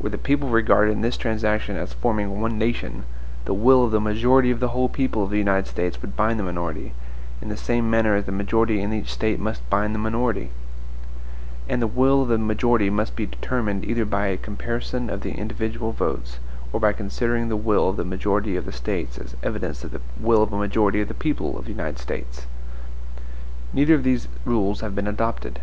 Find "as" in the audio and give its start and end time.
1.76-1.92, 8.16-8.24, 19.18-19.36